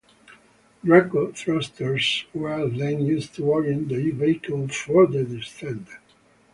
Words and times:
Draco 0.83 1.31
thrusters 1.31 2.25
were 2.33 2.67
then 2.67 3.05
used 3.05 3.35
to 3.35 3.45
orient 3.51 3.87
the 3.89 4.09
vehicle 4.09 4.67
for 4.69 5.05
the 5.05 5.23
descent. 5.23 5.89